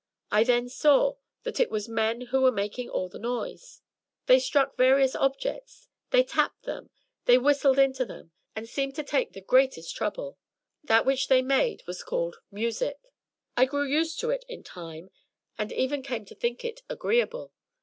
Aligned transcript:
I 0.31 0.43
then 0.43 0.67
saw 0.67 1.17
that 1.43 1.59
it 1.59 1.69
was 1.69 1.87
men 1.87 2.21
who 2.21 2.41
were 2.41 2.51
making 2.51 2.89
all 2.89 3.07
this 3.07 3.21
noise. 3.21 3.81
They 4.25 4.39
struck 4.39 4.75
various 4.75 5.15
objects— 5.15 5.89
^they 6.11 6.27
tapped 6.27 6.63
them— 6.63 6.89
^they 7.27 7.39
whistled 7.39 7.77
into 7.77 8.03
them— 8.03 8.31
and 8.55 8.67
seemed 8.67 8.95
to 8.95 9.03
take 9.03 9.33
the 9.33 9.41
greatest 9.41 9.95
trouble! 9.95 10.39
That 10.83 11.05
which 11.05 11.27
they 11.27 11.43
made 11.43 11.83
was 11.85 12.01
called 12.03 12.37
''Music'' 12.51 13.11
I 13.55 13.65
grew 13.65 13.85
used 13.85 14.19
to 14.21 14.31
it 14.31 14.43
in 14.49 14.63
time, 14.63 15.11
and 15.59 15.71
even 15.71 16.01
came 16.01 16.25
to 16.25 16.33
think 16.33 16.65
it 16.65 16.81
agreeable. 16.89 17.53